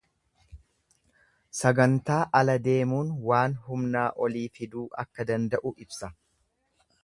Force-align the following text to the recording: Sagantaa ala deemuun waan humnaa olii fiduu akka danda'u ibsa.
Sagantaa 1.57 2.23
ala 2.41 2.57
deemuun 2.69 3.13
waan 3.33 3.55
humnaa 3.69 4.09
olii 4.29 4.49
fiduu 4.57 4.89
akka 5.07 5.31
danda'u 5.33 5.77
ibsa. 5.87 6.15